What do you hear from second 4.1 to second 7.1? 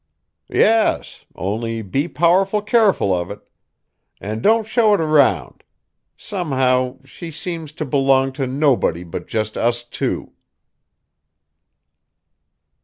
An' don't show it round. Somehow